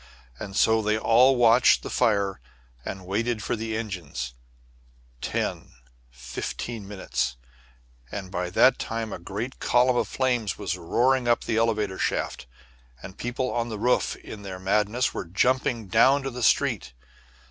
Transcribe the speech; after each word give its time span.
And 0.39 0.55
so 0.57 0.81
they 0.81 0.97
all 0.97 1.35
watched 1.35 1.83
the 1.83 1.89
fire, 1.91 2.41
and 2.83 3.05
waited 3.05 3.43
for 3.43 3.55
the 3.55 3.77
engines, 3.77 4.33
ten, 5.21 5.73
fifteen 6.09 6.87
minutes, 6.87 7.35
and 8.11 8.31
by 8.31 8.49
that 8.49 8.79
time 8.79 9.13
a 9.13 9.19
great 9.19 9.59
column 9.59 9.97
of 9.97 10.07
flame 10.07 10.47
was 10.57 10.75
roaring 10.75 11.27
up 11.27 11.43
the 11.43 11.57
elevator 11.57 11.99
shaft, 11.99 12.47
and 13.03 13.15
people 13.19 13.53
on 13.53 13.69
the 13.69 13.77
roof, 13.77 14.15
in 14.15 14.41
their 14.41 14.57
madness, 14.57 15.13
were 15.13 15.25
jumping 15.25 15.85
down 15.85 16.23
to 16.23 16.31
the 16.31 16.41
street. 16.41 16.93